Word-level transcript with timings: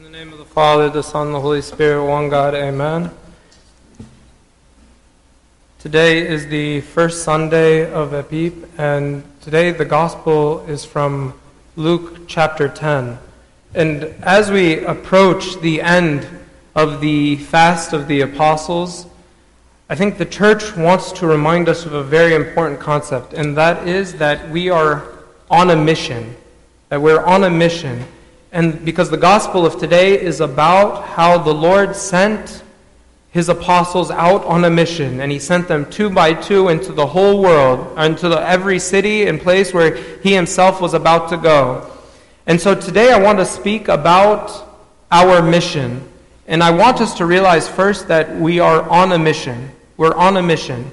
In 0.00 0.04
the 0.10 0.18
name 0.18 0.32
of 0.32 0.38
the 0.38 0.46
Father, 0.46 0.88
the 0.88 1.02
Son, 1.02 1.30
the 1.30 1.40
Holy 1.42 1.60
Spirit, 1.60 2.06
one 2.06 2.30
God, 2.30 2.54
amen. 2.54 3.10
Today 5.78 6.26
is 6.26 6.46
the 6.46 6.80
first 6.80 7.22
Sunday 7.22 7.92
of 7.92 8.12
Epip, 8.12 8.66
and 8.78 9.22
today 9.42 9.72
the 9.72 9.84
Gospel 9.84 10.64
is 10.66 10.86
from 10.86 11.38
Luke 11.76 12.26
chapter 12.26 12.66
10. 12.66 13.18
And 13.74 14.04
as 14.22 14.50
we 14.50 14.82
approach 14.86 15.60
the 15.60 15.82
end 15.82 16.26
of 16.74 17.02
the 17.02 17.36
fast 17.36 17.92
of 17.92 18.08
the 18.08 18.22
apostles, 18.22 19.06
I 19.90 19.96
think 19.96 20.16
the 20.16 20.24
church 20.24 20.74
wants 20.78 21.12
to 21.12 21.26
remind 21.26 21.68
us 21.68 21.84
of 21.84 21.92
a 21.92 22.02
very 22.02 22.34
important 22.34 22.80
concept, 22.80 23.34
and 23.34 23.54
that 23.58 23.86
is 23.86 24.14
that 24.14 24.48
we 24.48 24.70
are 24.70 25.06
on 25.50 25.68
a 25.68 25.76
mission. 25.76 26.36
That 26.88 27.02
we're 27.02 27.22
on 27.22 27.44
a 27.44 27.50
mission. 27.50 28.06
And 28.52 28.84
because 28.84 29.10
the 29.10 29.16
gospel 29.16 29.64
of 29.64 29.78
today 29.78 30.20
is 30.20 30.40
about 30.40 31.04
how 31.04 31.38
the 31.38 31.54
Lord 31.54 31.94
sent 31.94 32.64
his 33.30 33.48
apostles 33.48 34.10
out 34.10 34.44
on 34.44 34.64
a 34.64 34.70
mission, 34.70 35.20
and 35.20 35.30
he 35.30 35.38
sent 35.38 35.68
them 35.68 35.88
two 35.88 36.10
by 36.10 36.34
two 36.34 36.68
into 36.68 36.92
the 36.92 37.06
whole 37.06 37.40
world, 37.40 37.96
into 37.96 38.28
the, 38.28 38.40
every 38.40 38.80
city 38.80 39.26
and 39.26 39.40
place 39.40 39.72
where 39.72 39.94
he 40.20 40.34
himself 40.34 40.80
was 40.80 40.94
about 40.94 41.28
to 41.28 41.36
go. 41.36 41.88
And 42.46 42.60
so 42.60 42.74
today 42.74 43.12
I 43.12 43.20
want 43.20 43.38
to 43.38 43.44
speak 43.44 43.86
about 43.86 44.68
our 45.12 45.42
mission. 45.42 46.06
And 46.48 46.64
I 46.64 46.72
want 46.72 47.00
us 47.00 47.14
to 47.18 47.26
realize 47.26 47.68
first 47.68 48.08
that 48.08 48.34
we 48.36 48.58
are 48.58 48.82
on 48.88 49.12
a 49.12 49.18
mission. 49.18 49.70
We're 49.96 50.14
on 50.14 50.36
a 50.36 50.42
mission. 50.42 50.90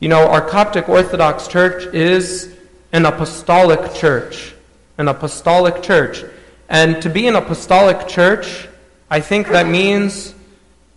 You 0.00 0.08
know, 0.08 0.26
our 0.26 0.40
Coptic 0.40 0.88
Orthodox 0.88 1.46
Church 1.46 1.86
is 1.94 2.56
an 2.92 3.06
apostolic 3.06 3.94
church. 3.94 4.54
An 4.98 5.06
apostolic 5.06 5.84
church. 5.84 6.24
And 6.68 7.00
to 7.02 7.08
be 7.08 7.26
an 7.26 7.36
apostolic 7.36 8.08
church, 8.08 8.68
I 9.10 9.20
think 9.20 9.48
that 9.48 9.66
means 9.66 10.34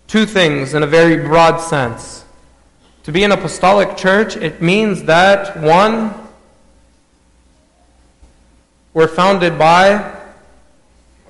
two 0.07 0.25
things 0.25 0.73
in 0.73 0.81
a 0.81 0.88
very 0.88 1.17
broad 1.17 1.57
sense. 1.57 2.25
To 3.03 3.11
be 3.11 3.23
an 3.23 3.31
apostolic 3.31 3.95
church, 3.95 4.35
it 4.35 4.61
means 4.61 5.03
that, 5.03 5.58
one, 5.58 6.13
we're 8.93 9.08
founded 9.08 9.58
by 9.58 10.16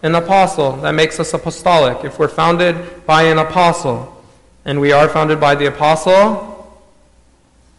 an 0.02 0.16
apostle. 0.16 0.78
That 0.78 0.91
makes 0.91 1.19
us 1.19 1.33
apostolic. 1.33 2.06
If 2.06 2.17
we're 2.17 2.30
founded 2.30 3.06
by 3.06 3.23
an 3.23 3.38
apostle, 3.38 4.16
and 4.66 4.80
we 4.80 4.91
are 4.91 5.09
founded 5.09 5.39
by 5.39 5.56
the 5.56 5.67
apostle, 5.67 6.80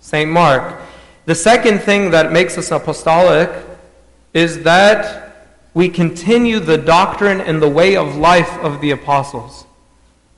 St. 0.01 0.31
Mark. 0.31 0.81
The 1.27 1.35
second 1.35 1.81
thing 1.81 2.11
that 2.11 2.33
makes 2.33 2.59
us 2.59 2.71
apostolic 2.71 3.51
is 4.35 4.63
that 4.63 5.30
we 5.73 5.89
continue 5.89 6.59
the 6.59 6.79
doctrine 6.79 7.41
and 7.41 7.63
the 7.63 7.69
way 7.69 7.97
of 7.97 8.17
life 8.17 8.51
of 8.59 8.81
the 8.81 8.91
apostles. 8.91 9.67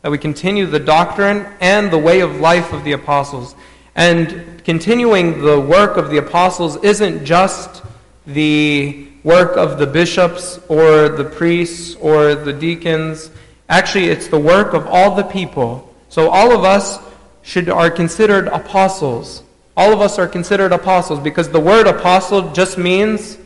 That 0.02 0.10
we 0.10 0.18
continue 0.18 0.66
the 0.66 0.80
doctrine 0.80 1.46
and 1.60 1.90
the 1.90 1.98
way 1.98 2.20
of 2.20 2.40
life 2.40 2.72
of 2.72 2.84
the 2.84 2.92
apostles. 2.92 3.54
And 3.94 4.62
continuing 4.64 5.42
the 5.42 5.60
work 5.60 5.96
of 5.96 6.10
the 6.10 6.18
apostles 6.18 6.76
isn't 6.82 7.24
just 7.24 7.82
the 8.26 9.08
work 9.24 9.56
of 9.56 9.78
the 9.78 9.86
bishops 9.86 10.58
or 10.68 11.08
the 11.08 11.24
priests 11.24 11.94
or 11.96 12.34
the 12.34 12.52
deacons. 12.52 13.30
Actually, 13.68 14.08
it's 14.08 14.28
the 14.28 14.38
work 14.38 14.74
of 14.74 14.86
all 14.86 15.14
the 15.14 15.22
people. 15.22 15.94
So 16.08 16.28
all 16.28 16.52
of 16.52 16.64
us 16.64 16.98
should, 17.42 17.68
are 17.68 17.90
considered 17.90 18.48
apostles. 18.48 19.42
All 19.76 19.92
of 19.92 20.00
us 20.00 20.18
are 20.18 20.28
considered 20.28 20.72
apostles 20.72 21.20
because 21.20 21.48
the 21.48 21.60
word 21.60 21.86
apostle 21.86 22.52
just 22.52 22.76
means 22.76 23.38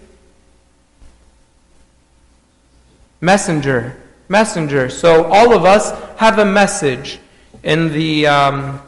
messenger. 3.20 3.97
Messenger. 4.28 4.91
So 4.91 5.25
all 5.25 5.55
of 5.55 5.64
us 5.64 5.92
have 6.19 6.39
a 6.39 6.45
message. 6.45 7.19
In 7.62 7.92
the, 7.92 8.27
um, 8.27 8.81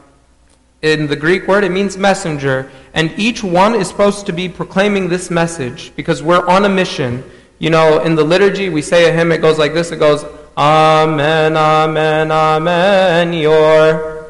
in 0.81 1.07
the 1.07 1.15
Greek 1.15 1.47
word, 1.47 1.63
it 1.63 1.71
means 1.71 1.97
messenger. 1.97 2.71
And 2.93 3.13
each 3.17 3.43
one 3.43 3.75
is 3.75 3.87
supposed 3.87 4.25
to 4.27 4.33
be 4.33 4.47
proclaiming 4.47 5.09
this 5.09 5.29
message 5.29 5.91
because 5.95 6.23
we're 6.23 6.47
on 6.47 6.65
a 6.65 6.69
mission. 6.69 7.23
You 7.59 7.69
know, 7.69 7.99
in 7.99 8.15
the 8.15 8.23
liturgy, 8.23 8.69
we 8.69 8.81
say 8.81 9.09
a 9.09 9.13
hymn, 9.13 9.31
it 9.31 9.39
goes 9.39 9.57
like 9.57 9.73
this 9.73 9.91
it 9.91 9.99
goes, 9.99 10.25
Amen, 10.57 11.57
Amen, 11.57 12.31
Amen, 12.31 13.33
your. 13.33 14.25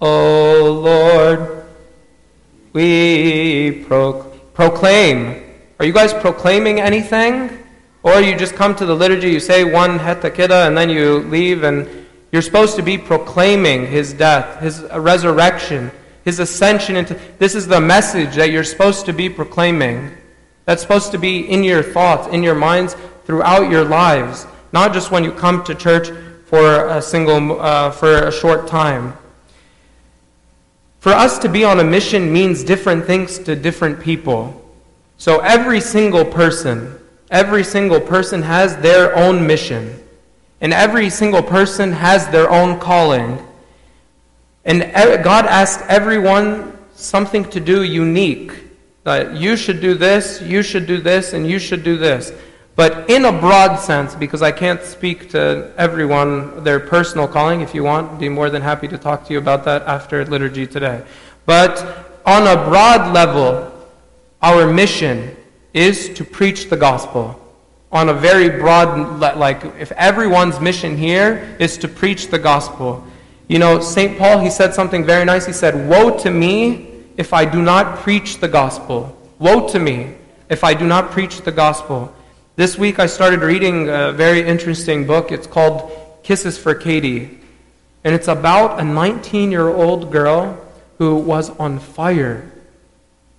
O 0.00 0.80
Lord, 0.82 1.64
we 2.72 3.84
pro- 3.86 4.24
proclaim. 4.54 5.42
Are 5.78 5.86
you 5.86 5.92
guys 5.92 6.12
proclaiming 6.12 6.80
anything? 6.80 7.61
Or 8.02 8.20
you 8.20 8.36
just 8.36 8.54
come 8.54 8.74
to 8.76 8.86
the 8.86 8.94
liturgy, 8.94 9.30
you 9.30 9.40
say 9.40 9.64
one 9.64 9.98
hetakida, 9.98 10.66
and 10.66 10.76
then 10.76 10.90
you 10.90 11.18
leave, 11.20 11.62
and 11.62 12.06
you're 12.32 12.42
supposed 12.42 12.76
to 12.76 12.82
be 12.82 12.98
proclaiming 12.98 13.86
his 13.86 14.12
death, 14.12 14.60
his 14.60 14.82
resurrection, 14.82 15.90
his 16.24 16.40
ascension 16.40 16.96
into. 16.96 17.18
This 17.38 17.54
is 17.54 17.68
the 17.68 17.80
message 17.80 18.34
that 18.36 18.50
you're 18.50 18.64
supposed 18.64 19.06
to 19.06 19.12
be 19.12 19.28
proclaiming. 19.28 20.10
That's 20.64 20.82
supposed 20.82 21.12
to 21.12 21.18
be 21.18 21.40
in 21.40 21.62
your 21.62 21.82
thoughts, 21.82 22.28
in 22.32 22.42
your 22.42 22.54
minds, 22.54 22.96
throughout 23.24 23.70
your 23.70 23.84
lives, 23.84 24.46
not 24.72 24.92
just 24.92 25.10
when 25.10 25.24
you 25.24 25.32
come 25.32 25.62
to 25.64 25.74
church 25.74 26.10
for 26.46 26.88
a 26.88 27.00
single, 27.00 27.60
uh, 27.60 27.90
for 27.90 28.28
a 28.28 28.32
short 28.32 28.66
time. 28.66 29.16
For 31.00 31.12
us 31.12 31.38
to 31.40 31.48
be 31.48 31.64
on 31.64 31.80
a 31.80 31.84
mission 31.84 32.32
means 32.32 32.62
different 32.62 33.06
things 33.06 33.38
to 33.40 33.56
different 33.56 34.00
people. 34.00 34.58
So 35.18 35.40
every 35.40 35.80
single 35.80 36.24
person, 36.24 36.98
every 37.32 37.64
single 37.64 38.00
person 38.00 38.42
has 38.42 38.76
their 38.76 39.16
own 39.16 39.44
mission. 39.44 39.98
And 40.60 40.72
every 40.72 41.10
single 41.10 41.42
person 41.42 41.90
has 41.90 42.28
their 42.28 42.48
own 42.48 42.78
calling. 42.78 43.44
And 44.64 44.82
God 45.24 45.46
asked 45.46 45.80
everyone 45.88 46.78
something 46.94 47.44
to 47.46 47.58
do 47.58 47.82
unique. 47.82 48.52
That 49.02 49.34
you 49.34 49.56
should 49.56 49.80
do 49.80 49.94
this, 49.94 50.40
you 50.40 50.62
should 50.62 50.86
do 50.86 50.98
this, 50.98 51.32
and 51.32 51.44
you 51.50 51.58
should 51.58 51.82
do 51.82 51.96
this. 51.96 52.32
But 52.76 53.10
in 53.10 53.24
a 53.24 53.32
broad 53.32 53.76
sense, 53.76 54.14
because 54.14 54.42
I 54.42 54.52
can't 54.52 54.80
speak 54.82 55.30
to 55.30 55.72
everyone 55.76 56.62
their 56.62 56.78
personal 56.78 57.26
calling, 57.26 57.60
if 57.60 57.74
you 57.74 57.82
want, 57.82 58.12
I'd 58.12 58.20
be 58.20 58.28
more 58.28 58.48
than 58.48 58.62
happy 58.62 58.86
to 58.86 58.96
talk 58.96 59.26
to 59.26 59.32
you 59.32 59.38
about 59.38 59.64
that 59.64 59.82
after 59.82 60.24
liturgy 60.24 60.68
today. 60.68 61.04
But 61.44 61.84
on 62.24 62.46
a 62.46 62.54
broad 62.64 63.12
level, 63.12 63.72
our 64.40 64.72
mission 64.72 65.36
is 65.74 66.08
to 66.10 66.24
preach 66.24 66.68
the 66.68 66.76
gospel. 66.76 67.38
On 67.90 68.08
a 68.08 68.14
very 68.14 68.48
broad, 68.48 69.20
like, 69.38 69.64
if 69.78 69.92
everyone's 69.92 70.60
mission 70.60 70.96
here 70.96 71.56
is 71.58 71.76
to 71.78 71.88
preach 71.88 72.28
the 72.28 72.38
gospel. 72.38 73.04
You 73.48 73.58
know, 73.58 73.80
St. 73.80 74.18
Paul, 74.18 74.38
he 74.38 74.50
said 74.50 74.74
something 74.74 75.04
very 75.04 75.24
nice. 75.24 75.44
He 75.46 75.52
said, 75.52 75.88
Woe 75.88 76.16
to 76.18 76.30
me 76.30 77.04
if 77.16 77.32
I 77.32 77.44
do 77.44 77.60
not 77.60 77.98
preach 77.98 78.38
the 78.38 78.48
gospel. 78.48 79.16
Woe 79.38 79.68
to 79.68 79.78
me 79.78 80.14
if 80.48 80.64
I 80.64 80.74
do 80.74 80.86
not 80.86 81.10
preach 81.10 81.42
the 81.42 81.52
gospel. 81.52 82.12
This 82.56 82.78
week 82.78 82.98
I 82.98 83.06
started 83.06 83.40
reading 83.40 83.88
a 83.88 84.12
very 84.12 84.46
interesting 84.46 85.06
book. 85.06 85.32
It's 85.32 85.46
called 85.46 85.90
Kisses 86.22 86.58
for 86.58 86.74
Katie. 86.74 87.38
And 88.04 88.14
it's 88.14 88.28
about 88.28 88.80
a 88.80 88.84
19 88.84 89.50
year 89.50 89.68
old 89.68 90.10
girl 90.10 90.58
who 90.98 91.16
was 91.16 91.50
on 91.58 91.78
fire 91.78 92.50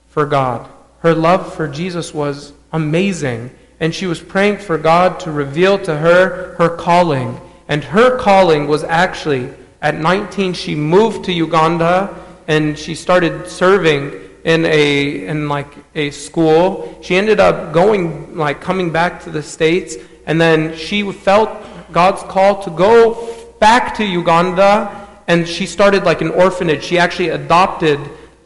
for 0.08 0.26
God. 0.26 0.70
Her 1.04 1.14
love 1.14 1.54
for 1.54 1.68
Jesus 1.68 2.14
was 2.14 2.54
amazing. 2.72 3.52
And 3.80 3.94
she 3.94 4.08
was 4.08 4.22
praying 4.22 4.60
for 4.60 4.78
God 4.78 5.20
to 5.22 5.32
reveal 5.32 5.78
to 5.80 5.98
her 5.98 6.56
her 6.56 6.70
calling. 6.76 7.40
And 7.68 7.84
her 7.84 8.18
calling 8.18 8.68
was 8.68 8.84
actually, 8.84 9.50
at 9.82 9.96
19, 9.96 10.54
she 10.54 10.76
moved 10.76 11.26
to 11.26 11.34
Uganda 11.34 12.16
and 12.48 12.78
she 12.78 12.96
started 12.96 13.48
serving 13.48 14.14
in 14.44 14.66
a 14.66 15.28
in 15.28 15.50
like 15.50 15.74
a 15.96 16.12
school. 16.12 16.98
She 17.02 17.16
ended 17.16 17.40
up 17.40 17.74
going 17.74 18.38
like 18.38 18.62
coming 18.62 18.92
back 18.92 19.24
to 19.24 19.30
the 19.30 19.44
states, 19.44 19.96
and 20.26 20.40
then 20.40 20.76
she 20.76 21.10
felt 21.12 21.50
God's 21.92 22.24
call 22.24 22.62
to 22.64 22.70
go 22.70 23.30
back 23.60 23.96
to 23.96 24.06
Uganda, 24.06 25.08
and 25.28 25.48
she 25.48 25.66
started 25.66 26.04
like 26.04 26.22
an 26.22 26.32
orphanage. 26.32 26.84
She 26.84 26.98
actually 26.98 27.30
adopted 27.30 28.00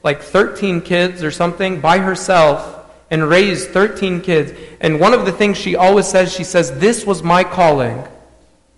like 0.07 0.21
13 0.21 0.81
kids 0.81 1.23
or 1.23 1.31
something 1.31 1.81
by 1.81 1.97
herself 1.99 2.59
and 3.11 3.29
raised 3.29 3.69
13 3.69 4.21
kids. 4.21 4.53
And 4.79 4.99
one 4.99 5.13
of 5.13 5.25
the 5.25 5.31
things 5.31 5.57
she 5.57 5.75
always 5.75 6.07
says, 6.07 6.33
she 6.33 6.43
says, 6.43 6.79
"This 6.79 7.05
was 7.05 7.21
my 7.23 7.43
calling." 7.43 7.97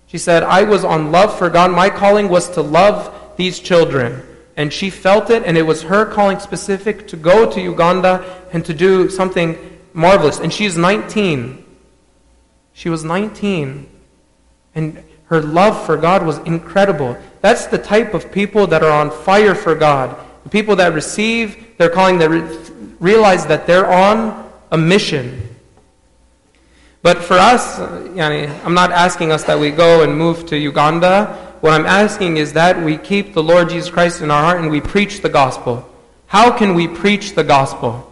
She 0.07 0.17
said, 0.17 0.41
"I 0.43 0.63
was 0.63 0.83
on 0.83 1.11
love 1.11 1.37
for 1.37 1.49
God. 1.49 1.71
My 1.71 1.89
calling 1.89 2.29
was 2.29 2.49
to 2.49 2.61
love 2.61 2.97
these 3.37 3.59
children." 3.59 4.11
and 4.59 4.73
she 4.73 4.89
felt 4.89 5.29
it, 5.29 5.41
and 5.45 5.57
it 5.57 5.61
was 5.61 5.83
her 5.83 6.03
calling 6.05 6.37
specific 6.37 7.07
to 7.07 7.15
go 7.15 7.49
to 7.49 7.61
Uganda 7.61 8.13
and 8.51 8.65
to 8.65 8.73
do 8.73 9.09
something 9.09 9.57
marvelous. 9.93 10.37
And 10.37 10.51
she's 10.51 10.75
19. 10.77 11.63
She 12.73 12.89
was 12.89 13.05
19. 13.05 13.89
And 14.75 15.01
her 15.27 15.41
love 15.41 15.85
for 15.85 15.95
God 15.95 16.25
was 16.25 16.39
incredible. 16.39 17.15
That's 17.39 17.67
the 17.67 17.77
type 17.77 18.13
of 18.13 18.33
people 18.33 18.67
that 18.67 18.83
are 18.83 18.91
on 18.91 19.11
fire 19.11 19.55
for 19.55 19.75
God. 19.75 20.17
The 20.43 20.49
people 20.49 20.75
that 20.77 20.93
receive 20.93 21.77
their 21.77 21.89
calling, 21.89 22.17
that 22.19 22.29
re- 22.29 22.57
realize 22.99 23.45
that 23.47 23.67
they're 23.67 23.89
on 23.89 24.49
a 24.71 24.77
mission. 24.77 25.49
But 27.01 27.19
for 27.19 27.35
us, 27.35 27.79
I'm 27.79 28.73
not 28.73 28.91
asking 28.91 29.31
us 29.31 29.43
that 29.43 29.59
we 29.59 29.71
go 29.71 30.03
and 30.03 30.17
move 30.17 30.45
to 30.47 30.57
Uganda. 30.57 31.55
What 31.61 31.73
I'm 31.73 31.85
asking 31.85 32.37
is 32.37 32.53
that 32.53 32.81
we 32.81 32.97
keep 32.97 33.33
the 33.33 33.43
Lord 33.43 33.69
Jesus 33.69 33.89
Christ 33.89 34.21
in 34.21 34.31
our 34.31 34.41
heart 34.41 34.59
and 34.59 34.69
we 34.69 34.81
preach 34.81 35.21
the 35.21 35.29
gospel. 35.29 35.89
How 36.27 36.55
can 36.55 36.75
we 36.75 36.87
preach 36.87 37.35
the 37.35 37.43
gospel? 37.43 38.05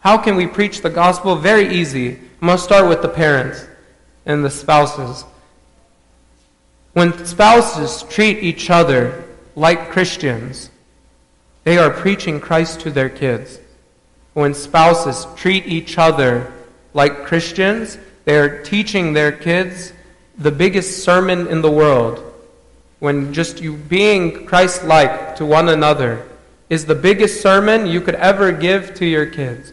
How 0.00 0.18
can 0.18 0.36
we 0.36 0.46
preach 0.46 0.82
the 0.82 0.90
gospel? 0.90 1.36
Very 1.36 1.74
easy. 1.74 2.18
I'm 2.42 2.58
start 2.58 2.88
with 2.88 3.02
the 3.02 3.08
parents 3.08 3.66
and 4.24 4.44
the 4.44 4.50
spouses. 4.50 5.24
When 6.92 7.24
spouses 7.24 8.04
treat 8.04 8.38
each 8.38 8.70
other 8.70 9.24
like 9.54 9.90
Christians, 9.90 10.70
they 11.66 11.78
are 11.78 11.90
preaching 11.90 12.38
Christ 12.38 12.78
to 12.82 12.92
their 12.92 13.08
kids. 13.08 13.58
When 14.34 14.54
spouses 14.54 15.26
treat 15.34 15.66
each 15.66 15.98
other 15.98 16.52
like 16.94 17.24
Christians, 17.24 17.98
they 18.24 18.38
are 18.38 18.62
teaching 18.62 19.14
their 19.14 19.32
kids 19.32 19.92
the 20.38 20.52
biggest 20.52 21.02
sermon 21.02 21.48
in 21.48 21.62
the 21.62 21.70
world. 21.70 22.22
When 23.00 23.34
just 23.34 23.60
you 23.60 23.74
being 23.74 24.46
Christ 24.46 24.84
like 24.84 25.34
to 25.36 25.44
one 25.44 25.68
another 25.68 26.28
is 26.70 26.86
the 26.86 26.94
biggest 26.94 27.40
sermon 27.40 27.86
you 27.86 28.00
could 28.00 28.14
ever 28.14 28.52
give 28.52 28.94
to 28.94 29.04
your 29.04 29.26
kids. 29.26 29.72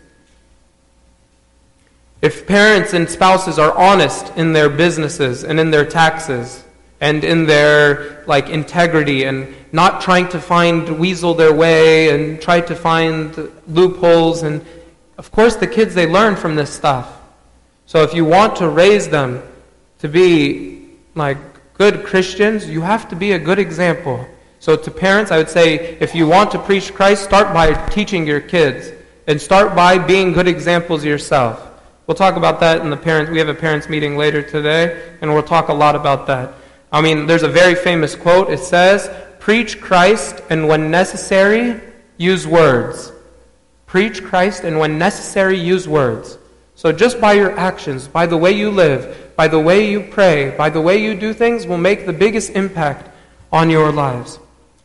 If 2.24 2.48
parents 2.48 2.94
and 2.94 3.08
spouses 3.08 3.60
are 3.60 3.78
honest 3.78 4.36
in 4.36 4.54
their 4.54 4.70
businesses 4.70 5.44
and 5.44 5.60
in 5.60 5.70
their 5.70 5.86
taxes 5.86 6.64
and 7.04 7.26
in 7.26 7.46
their 7.46 8.24
like 8.28 8.48
integrity 8.48 9.26
and 9.26 9.54
not 9.74 10.00
trying 10.00 10.30
to 10.30 10.40
find 10.40 10.88
weasel 10.98 11.34
their 11.34 11.54
way 11.54 12.12
and 12.12 12.42
try 12.42 12.62
to 12.62 12.74
find 12.74 13.52
loopholes 13.68 14.44
and 14.44 14.66
of 15.18 15.30
course 15.30 15.58
the 15.58 15.68
kids 15.68 15.94
they 15.94 16.08
learn 16.08 16.34
from 16.38 16.56
this 16.56 16.70
stuff. 16.70 17.20
So 17.88 18.04
if 18.04 18.14
you 18.14 18.24
want 18.24 18.56
to 18.56 18.70
raise 18.70 19.10
them 19.10 19.44
to 20.00 20.08
be 20.08 20.92
like 21.14 21.38
good 21.74 22.06
Christians, 22.06 22.70
you 22.70 22.80
have 22.80 23.10
to 23.10 23.18
be 23.18 23.34
a 23.34 23.40
good 23.40 23.60
example. 23.60 24.26
So 24.62 24.78
to 24.78 24.90
parents, 24.90 25.30
I 25.30 25.36
would 25.36 25.50
say 25.50 25.98
if 26.00 26.16
you 26.16 26.26
want 26.26 26.52
to 26.52 26.60
preach 26.60 26.94
Christ, 26.94 27.26
start 27.26 27.54
by 27.54 27.74
teaching 27.90 28.26
your 28.26 28.40
kids 28.40 28.94
and 29.28 29.42
start 29.42 29.76
by 29.76 29.98
being 29.98 30.32
good 30.32 30.48
examples 30.48 31.04
yourself. 31.04 31.70
We'll 32.08 32.16
talk 32.16 32.38
about 32.38 32.62
that 32.62 32.80
in 32.80 32.90
the 32.90 32.96
parents. 33.10 33.30
We 33.30 33.40
have 33.40 33.50
a 33.50 33.54
parents 33.54 33.90
meeting 33.90 34.16
later 34.16 34.42
today, 34.42 35.16
and 35.20 35.34
we'll 35.34 35.44
talk 35.44 35.68
a 35.68 35.74
lot 35.74 35.98
about 35.98 36.28
that. 36.28 36.54
I 36.94 37.02
mean, 37.02 37.26
there's 37.26 37.44
a 37.44 37.50
very 37.50 37.76
famous 37.76 38.16
quote. 38.16 38.50
It 38.50 38.60
says, 38.60 39.10
"Preach 39.40 39.82
Christ, 39.82 40.42
and 40.50 40.68
when 40.70 40.90
necessary, 40.90 41.82
use 42.18 42.48
words." 42.48 43.12
Preach 43.88 44.24
Christ, 44.24 44.64
and 44.64 44.80
when 44.80 44.98
necessary, 44.98 45.58
use 45.58 45.88
words. 45.88 46.38
So 46.76 46.92
just 46.92 47.20
by 47.20 47.34
your 47.34 47.58
actions, 47.60 48.08
by 48.08 48.26
the 48.26 48.38
way 48.38 48.52
you 48.52 48.72
live, 48.72 49.36
by 49.36 49.48
the 49.48 49.60
way 49.60 49.90
you 49.90 50.02
pray, 50.02 50.52
by 50.58 50.70
the 50.70 50.82
way 50.82 50.98
you 50.98 51.14
do 51.16 51.34
things, 51.34 51.68
will 51.68 51.78
make 51.78 52.06
the 52.06 52.14
biggest 52.14 52.52
impact 52.52 53.10
on 53.52 53.70
your 53.70 53.92
lives. 53.92 54.40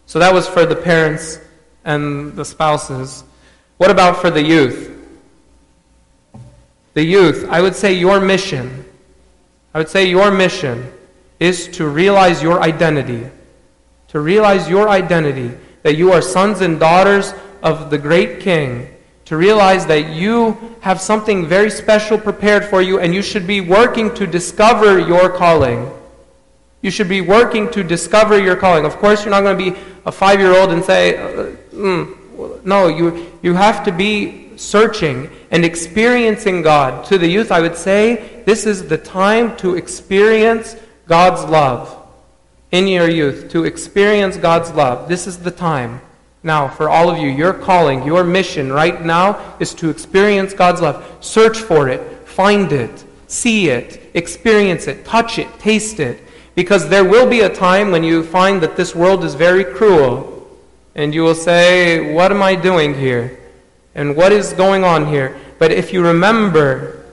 So 0.07 0.19
that 0.19 0.35
was 0.35 0.49
for 0.49 0.67
the 0.67 0.77
parents 0.77 1.39
and 1.85 2.35
the 2.35 2.45
spouses. 2.45 3.25
What 3.77 3.91
about 3.91 4.21
for 4.21 4.31
the 4.31 4.43
youth? 4.43 4.99
the 6.99 7.05
youth, 7.05 7.47
I 7.49 7.61
would 7.61 7.77
say 7.77 7.93
your 7.93 8.19
mission, 8.19 8.85
I 9.73 9.79
would 9.79 9.89
say 9.89 10.09
your 10.09 10.33
mission 10.33 10.93
is 11.41 11.69
to 11.69 11.89
realize 11.89 12.43
your 12.43 12.61
identity. 12.63 13.29
To 14.09 14.21
realize 14.21 14.69
your 14.69 14.89
identity, 14.89 15.57
that 15.83 15.97
you 15.97 16.13
are 16.13 16.23
sons 16.23 16.61
and 16.61 16.81
daughters 16.81 17.35
of 17.63 17.91
the 17.91 17.99
great 17.99 18.41
King. 18.41 18.95
To 19.27 19.37
realize 19.37 19.87
that 19.87 20.15
you 20.15 20.57
have 20.81 21.01
something 21.01 21.47
very 21.47 21.71
special 21.71 22.19
prepared 22.19 22.65
for 22.65 22.81
you 22.81 22.99
and 22.99 23.15
you 23.15 23.21
should 23.21 23.47
be 23.47 23.61
working 23.61 24.15
to 24.15 24.27
discover 24.27 24.99
your 24.99 25.29
calling. 25.29 25.91
You 26.81 26.91
should 26.91 27.09
be 27.09 27.21
working 27.21 27.71
to 27.73 27.83
discover 27.83 28.41
your 28.41 28.57
calling. 28.57 28.87
Of 28.87 28.97
course, 28.97 29.25
you're 29.25 29.31
not 29.31 29.43
going 29.43 29.59
to 29.59 29.73
be 29.73 29.79
a 30.07 30.13
five 30.13 30.41
year 30.41 30.57
old 30.57 30.73
and 30.73 30.83
say, 30.83 31.17
uh, 31.17 31.57
mm. 31.73 32.65
no, 32.65 32.89
you, 32.89 33.31
you 33.43 33.55
have 33.55 33.85
to 33.85 33.93
be 33.93 34.57
searching 34.57 35.31
and 35.51 35.65
experiencing 35.65 36.63
God. 36.63 37.05
To 37.07 37.19
the 37.19 37.29
youth, 37.29 37.53
I 37.53 37.61
would 37.61 37.77
say 37.77 38.43
this 38.47 38.65
is 38.65 38.89
the 38.89 38.99
time 38.99 39.57
to 39.59 39.77
experience 39.77 40.77
God's 41.09 41.45
love 41.45 41.97
in 42.71 42.87
your 42.87 43.09
youth, 43.09 43.51
to 43.51 43.65
experience 43.65 44.37
God's 44.37 44.71
love. 44.73 45.09
This 45.09 45.27
is 45.27 45.39
the 45.39 45.51
time. 45.51 46.01
Now, 46.43 46.69
for 46.69 46.89
all 46.89 47.11
of 47.11 47.19
you, 47.19 47.29
your 47.29 47.53
calling, 47.53 48.05
your 48.05 48.23
mission 48.23 48.71
right 48.73 49.05
now 49.05 49.57
is 49.59 49.75
to 49.75 49.91
experience 49.91 50.53
God's 50.53 50.81
love. 50.81 51.05
Search 51.21 51.59
for 51.59 51.89
it, 51.89 52.29
find 52.29 52.71
it, 52.71 53.05
see 53.27 53.71
it, 53.71 54.11
experience 54.15 54.87
it, 54.87 55.05
touch 55.05 55.39
it, 55.39 55.49
taste 55.59 55.99
it. 55.99 56.23
Because 56.55 56.89
there 56.89 57.05
will 57.05 57.29
be 57.29 57.41
a 57.41 57.49
time 57.49 57.91
when 57.91 58.05
you 58.05 58.23
find 58.23 58.61
that 58.61 58.77
this 58.77 58.95
world 58.95 59.25
is 59.25 59.35
very 59.35 59.65
cruel. 59.65 60.47
And 60.95 61.15
you 61.15 61.23
will 61.23 61.35
say, 61.35 62.13
What 62.13 62.31
am 62.31 62.43
I 62.43 62.55
doing 62.55 62.95
here? 62.95 63.39
and 63.99 64.15
what 64.17 64.31
is 64.31 64.53
going 64.53 64.85
on 64.85 65.07
here. 65.07 65.37
But 65.59 65.73
if 65.73 65.93
you 65.93 66.05
remember 66.05 67.05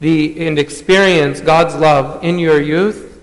the, 0.00 0.46
and 0.46 0.58
experience 0.58 1.40
God's 1.40 1.74
love 1.74 2.24
in 2.24 2.38
your 2.38 2.60
youth, 2.60 3.13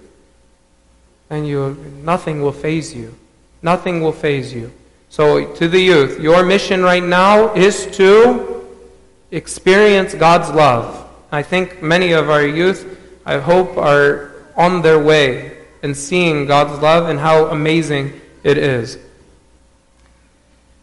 then 1.31 1.45
you, 1.45 1.77
nothing 2.03 2.41
will 2.41 2.51
phase 2.51 2.93
you. 2.93 3.15
Nothing 3.61 4.01
will 4.01 4.11
phase 4.11 4.53
you. 4.53 4.69
So, 5.07 5.53
to 5.55 5.69
the 5.69 5.79
youth, 5.79 6.19
your 6.19 6.43
mission 6.43 6.83
right 6.83 7.01
now 7.01 7.53
is 7.55 7.87
to 7.97 8.67
experience 9.31 10.13
God's 10.13 10.49
love. 10.49 11.07
I 11.31 11.41
think 11.41 11.81
many 11.81 12.11
of 12.11 12.29
our 12.29 12.45
youth, 12.45 12.99
I 13.25 13.37
hope, 13.37 13.77
are 13.77 14.33
on 14.57 14.81
their 14.81 14.99
way 14.99 15.57
in 15.83 15.95
seeing 15.95 16.47
God's 16.47 16.81
love 16.81 17.07
and 17.07 17.17
how 17.17 17.45
amazing 17.45 18.19
it 18.43 18.57
is. 18.57 18.99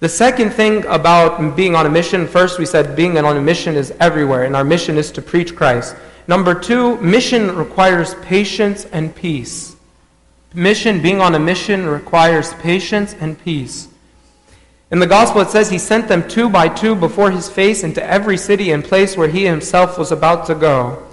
The 0.01 0.09
second 0.09 0.51
thing 0.53 0.87
about 0.87 1.57
being 1.57 1.75
on 1.75 1.85
a 1.85 1.91
mission, 1.91 2.27
first 2.27 2.59
we 2.59 2.65
said 2.65 2.97
being 2.97 3.19
on 3.19 3.37
a 3.37 3.43
mission 3.43 3.77
is 3.77 3.93
everywhere, 4.01 4.45
and 4.45 4.57
our 4.57 4.65
mission 4.65 4.97
is 4.97 5.13
to 5.13 5.21
preach 5.21 5.55
Christ. 5.55 5.95
Number 6.27 6.55
two, 6.55 6.97
mission 7.03 7.55
requires 7.55 8.15
patience 8.23 8.87
and 8.87 9.15
peace. 9.15 9.75
Mission, 10.59 11.01
being 11.01 11.21
on 11.21 11.35
a 11.35 11.39
mission, 11.39 11.87
requires 11.87 12.53
patience 12.55 13.15
and 13.21 13.39
peace. 13.43 13.89
In 14.91 14.99
the 14.99 15.07
gospel, 15.07 15.41
it 15.41 15.51
says 15.51 15.71
he 15.71 15.79
sent 15.79 16.09
them 16.09 16.27
two 16.29 16.49
by 16.49 16.69
two 16.69 16.95
before 16.95 17.31
his 17.31 17.49
face 17.49 17.85
into 17.85 18.05
every 18.05 18.37
city 18.37 18.73
and 18.73 18.83
place 18.83 19.17
where 19.17 19.29
he 19.29 19.45
himself 19.45 19.99
was 19.99 20.13
about 20.13 20.47
to 20.47 20.55
go. 20.55 21.07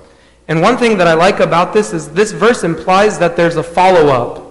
And 0.47 0.61
one 0.61 0.77
thing 0.77 0.97
that 0.97 1.07
I 1.07 1.13
like 1.13 1.39
about 1.39 1.73
this 1.73 1.93
is 1.93 2.09
this 2.11 2.31
verse 2.31 2.63
implies 2.63 3.19
that 3.19 3.35
there's 3.35 3.55
a 3.55 3.63
follow 3.63 4.07
up. 4.07 4.35
Do 4.37 4.41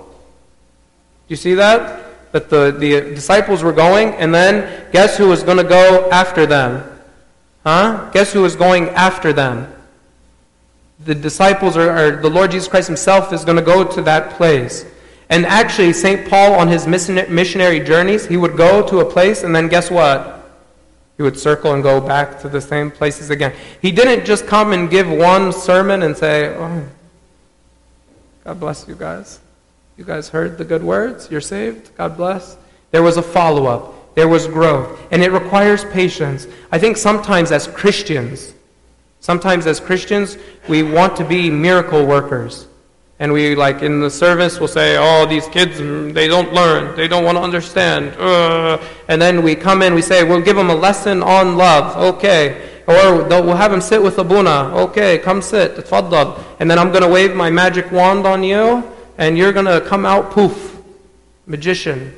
you 1.28 1.36
see 1.36 1.54
that? 1.54 2.04
that 2.34 2.50
the, 2.50 2.74
the 2.76 3.14
disciples 3.14 3.62
were 3.62 3.72
going, 3.72 4.08
and 4.14 4.34
then 4.34 4.90
guess 4.90 5.16
who 5.16 5.28
was 5.28 5.44
going 5.44 5.56
to 5.56 5.62
go 5.62 6.10
after 6.10 6.46
them? 6.46 6.82
Huh? 7.62 8.10
Guess 8.12 8.32
who 8.32 8.42
was 8.42 8.56
going 8.56 8.88
after 8.88 9.32
them? 9.32 9.72
The 11.04 11.14
disciples, 11.14 11.76
or, 11.76 11.90
or 11.90 12.16
the 12.16 12.30
Lord 12.30 12.50
Jesus 12.50 12.68
Christ 12.68 12.88
himself, 12.88 13.32
is 13.32 13.44
going 13.44 13.56
to 13.56 13.62
go 13.62 13.84
to 13.84 14.02
that 14.02 14.30
place. 14.34 14.86
And 15.30 15.46
actually, 15.46 15.92
St. 15.92 16.28
Paul, 16.28 16.54
on 16.54 16.68
his 16.68 16.86
missionary 16.86 17.80
journeys, 17.80 18.26
he 18.26 18.36
would 18.36 18.56
go 18.56 18.86
to 18.88 19.00
a 19.00 19.04
place, 19.04 19.42
and 19.42 19.54
then 19.54 19.68
guess 19.68 19.90
what? 19.90 20.34
He 21.16 21.22
would 21.22 21.38
circle 21.38 21.72
and 21.72 21.82
go 21.82 22.00
back 22.00 22.40
to 22.40 22.48
the 22.48 22.60
same 22.60 22.90
places 22.90 23.30
again. 23.30 23.54
He 23.80 23.92
didn't 23.92 24.26
just 24.26 24.46
come 24.46 24.72
and 24.72 24.90
give 24.90 25.08
one 25.08 25.52
sermon 25.52 26.02
and 26.02 26.16
say, 26.16 26.54
Oh, 26.56 26.84
God 28.44 28.60
bless 28.60 28.86
you 28.88 28.94
guys. 28.94 29.40
You 29.96 30.04
guys 30.04 30.28
heard 30.28 30.58
the 30.58 30.64
good 30.64 30.82
words? 30.82 31.30
You're 31.30 31.40
saved? 31.40 31.96
God 31.96 32.16
bless. 32.16 32.56
There 32.90 33.02
was 33.02 33.16
a 33.16 33.22
follow 33.22 33.66
up, 33.66 34.14
there 34.14 34.28
was 34.28 34.46
growth, 34.46 35.00
and 35.10 35.22
it 35.22 35.32
requires 35.32 35.84
patience. 35.84 36.46
I 36.70 36.78
think 36.78 36.96
sometimes 36.96 37.52
as 37.52 37.66
Christians, 37.66 38.54
sometimes 39.24 39.66
as 39.66 39.80
Christians, 39.80 40.36
we 40.68 40.82
want 40.82 41.16
to 41.16 41.24
be 41.24 41.48
miracle 41.48 42.04
workers. 42.04 42.68
And 43.18 43.32
we, 43.32 43.54
like 43.54 43.80
in 43.80 44.00
the 44.00 44.10
service, 44.10 44.60
will 44.60 44.68
say, 44.68 44.98
Oh, 44.98 45.24
these 45.24 45.46
kids, 45.48 45.78
they 46.12 46.28
don't 46.28 46.52
learn. 46.52 46.94
They 46.94 47.08
don't 47.08 47.24
want 47.24 47.38
to 47.38 47.42
understand. 47.42 48.12
And 49.08 49.22
then 49.22 49.42
we 49.42 49.54
come 49.54 49.80
in, 49.80 49.94
we 49.94 50.02
say, 50.02 50.24
We'll 50.24 50.42
give 50.42 50.56
them 50.56 50.68
a 50.68 50.74
lesson 50.74 51.22
on 51.22 51.56
love. 51.56 51.96
Okay. 52.16 52.70
Or 52.86 53.24
we'll 53.24 53.56
have 53.56 53.70
them 53.70 53.80
sit 53.80 54.02
with 54.02 54.18
Abuna. 54.18 54.76
Okay, 54.88 55.16
come 55.18 55.40
sit. 55.40 55.74
Tfaddal. 55.76 56.38
And 56.60 56.70
then 56.70 56.78
I'm 56.78 56.90
going 56.90 57.02
to 57.02 57.08
wave 57.08 57.34
my 57.34 57.48
magic 57.48 57.90
wand 57.90 58.26
on 58.26 58.42
you 58.42 58.84
and 59.16 59.38
you're 59.38 59.54
going 59.54 59.64
to 59.64 59.80
come 59.88 60.04
out 60.04 60.32
poof, 60.32 60.82
magician. 61.46 62.14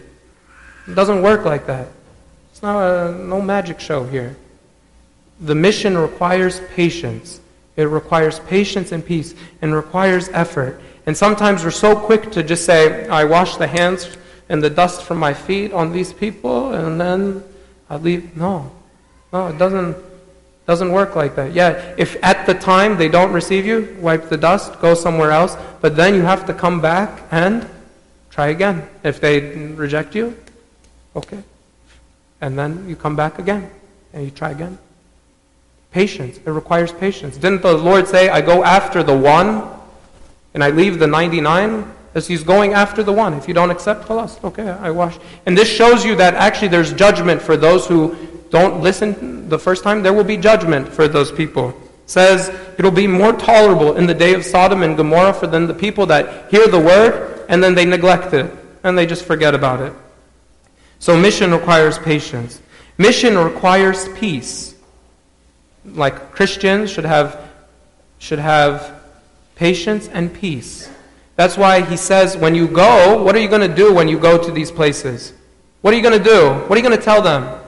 It 0.89 0.95
doesn't 0.97 1.23
work 1.23 1.45
like 1.45 1.67
that. 1.67 1.87
It's 2.51 2.63
not 2.63 2.81
a, 2.81 3.13
no 3.13 3.41
magic 3.41 3.79
show 3.79 4.03
here. 4.05 4.35
The 5.41 5.55
mission 5.55 5.97
requires 5.99 6.61
patience. 6.75 7.41
It 7.77 7.85
requires 7.85 8.41
patience 8.41 8.93
and 8.93 9.05
peace 9.05 9.35
and 9.61 9.75
requires 9.75 10.29
effort. 10.31 10.81
And 11.07 11.17
sometimes 11.17 11.65
we're 11.65 11.71
so 11.71 11.95
quick 11.95 12.33
to 12.33 12.43
just 12.43 12.65
say, 12.65 13.07
I 13.09 13.25
wash 13.25 13.57
the 13.57 13.67
hands 13.67 14.17
and 14.49 14.63
the 14.63 14.71
dust 14.71 15.03
from 15.03 15.19
my 15.19 15.35
feet 15.35 15.73
on 15.73 15.93
these 15.93 16.13
people 16.13 16.73
and 16.73 17.01
then 17.01 17.45
I 17.91 17.97
leave. 17.97 18.37
No. 18.37 18.71
No, 19.33 19.49
it 19.49 19.59
doesn't 19.59 19.97
Doesn't 20.67 20.91
work 20.91 21.15
like 21.15 21.37
that. 21.37 21.55
Yeah, 21.55 21.95
if 21.97 22.19
at 22.25 22.45
the 22.45 22.55
time 22.55 22.99
they 22.99 23.09
don't 23.09 23.31
receive 23.31 23.65
you, 23.65 23.97
wipe 24.01 24.29
the 24.29 24.37
dust, 24.37 24.81
go 24.81 24.95
somewhere 24.95 25.31
else, 25.31 25.57
but 25.81 25.95
then 25.95 26.13
you 26.19 26.23
have 26.23 26.45
to 26.47 26.53
come 26.53 26.81
back 26.81 27.23
and 27.31 27.69
try 28.31 28.49
again. 28.49 28.83
If 29.05 29.21
they 29.21 29.55
reject 29.77 30.17
you, 30.17 30.35
okay. 31.15 31.39
And 32.41 32.59
then 32.59 32.89
you 32.89 32.97
come 32.97 33.15
back 33.15 33.39
again 33.39 33.71
and 34.13 34.25
you 34.25 34.33
try 34.33 34.51
again. 34.51 34.77
Patience. 35.97 36.37
It 36.45 36.51
requires 36.51 36.93
patience. 36.93 37.39
Didn't 37.39 37.63
the 37.63 37.73
Lord 37.73 38.07
say, 38.07 38.29
I 38.29 38.43
go 38.43 38.63
after 38.63 39.03
the 39.03 39.17
one 39.17 39.67
and 40.53 40.63
I 40.63 40.69
leave 40.69 40.99
the 40.99 41.07
99? 41.07 41.91
As 42.15 42.27
he's 42.27 42.45
going 42.45 42.75
after 42.75 43.03
the 43.03 43.15
one. 43.15 43.33
If 43.33 43.49
you 43.49 43.55
don't 43.55 43.71
accept, 43.71 44.05
khalas, 44.05 44.45
okay, 44.45 44.69
I 44.69 44.91
wash. 44.91 45.19
And 45.47 45.57
this 45.57 45.71
shows 45.71 46.05
you 46.05 46.15
that 46.17 46.35
actually 46.35 46.69
there's 46.69 46.93
judgment 46.93 47.41
for 47.41 47.57
those 47.57 47.87
who 47.87 48.15
don't 48.51 48.83
listen 48.83 49.49
the 49.49 49.59
first 49.59 49.83
time. 49.85 50.03
There 50.03 50.13
will 50.13 50.23
be 50.23 50.37
judgment 50.37 50.87
for 50.87 51.09
those 51.09 51.33
people. 51.33 51.71
It 51.71 52.11
says 52.11 52.51
it'll 52.77 52.91
be 52.91 53.07
more 53.07 53.33
tolerable 53.33 53.97
in 53.97 54.07
the 54.07 54.13
day 54.13 54.35
of 54.35 54.45
Sodom 54.45 54.83
and 54.83 54.99
Gomorrah 54.99 55.33
for 55.33 55.47
than 55.47 55.67
the 55.67 55.73
people 55.73 56.05
that 56.13 56.51
hear 56.51 56.69
the 56.69 56.79
word 56.79 57.47
and 57.49 57.65
then 57.65 57.75
they 57.75 57.87
neglect 57.87 58.35
it 58.35 58.55
and 58.85 58.99
they 58.99 59.07
just 59.07 59.25
forget 59.25 59.55
about 59.55 59.81
it. 59.81 59.95
So 60.99 61.17
mission 61.17 61.53
requires 61.53 61.99
patience. 61.99 62.61
Mission 62.99 63.39
requires 63.39 64.11
peace. 64.11 64.76
Like 65.95 66.33
Christians 66.33 66.91
should 66.91 67.05
have 67.05 67.41
should 68.19 68.39
have 68.39 69.01
patience 69.55 70.09
and 70.09 70.33
peace. 70.33 70.91
That's 71.37 71.57
why 71.57 71.83
he 71.83 71.97
says, 71.97 72.37
when 72.37 72.55
you 72.55 72.67
go, 72.67 73.23
what 73.23 73.35
are 73.37 73.39
you 73.39 73.49
going 73.49 73.69
to 73.69 73.75
do 73.75 73.93
when 73.93 74.09
you 74.09 74.19
go 74.19 74.43
to 74.43 74.51
these 74.51 74.71
places? 74.71 75.35
What 75.83 75.93
are 75.93 75.97
you 75.97 76.03
going 76.03 76.19
to 76.19 76.25
do? 76.25 76.55
What 76.67 76.73
are 76.73 76.77
you 76.77 76.83
going 76.83 76.99
to 76.99 77.05
tell 77.05 77.21
them? 77.21 77.61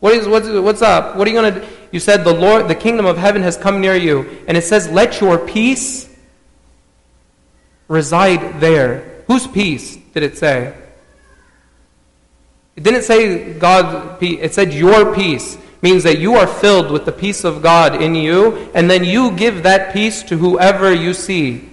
What 0.00 0.14
is, 0.14 0.26
what's, 0.26 0.48
what's 0.48 0.82
up? 0.82 1.16
What 1.16 1.28
are 1.28 1.30
you 1.30 1.40
going 1.40 1.54
to? 1.54 1.68
You 1.92 2.00
said, 2.00 2.24
the 2.24 2.34
Lord, 2.34 2.66
the 2.66 2.74
kingdom 2.74 3.06
of 3.06 3.16
heaven 3.16 3.42
has 3.42 3.56
come 3.56 3.80
near 3.80 3.94
you. 3.94 4.44
And 4.48 4.56
it 4.56 4.64
says, 4.64 4.90
let 4.90 5.20
your 5.20 5.38
peace 5.38 6.12
reside 7.86 8.60
there. 8.60 9.22
Whose 9.28 9.46
peace 9.46 9.96
did 10.12 10.24
it 10.24 10.36
say? 10.36 10.74
It 12.74 12.82
didn't 12.82 13.02
say 13.02 13.52
God 13.52 14.18
peace. 14.18 14.38
It 14.40 14.54
said 14.54 14.72
your 14.72 15.14
peace. 15.14 15.56
Means 15.82 16.04
that 16.04 16.18
you 16.18 16.36
are 16.36 16.46
filled 16.46 16.90
with 16.90 17.04
the 17.04 17.12
peace 17.12 17.44
of 17.44 17.60
God 17.60 18.00
in 18.00 18.14
you, 18.14 18.70
and 18.72 18.88
then 18.88 19.04
you 19.04 19.32
give 19.32 19.64
that 19.64 19.92
peace 19.92 20.22
to 20.22 20.38
whoever 20.38 20.94
you 20.94 21.12
see. 21.12 21.58
Do 21.58 21.68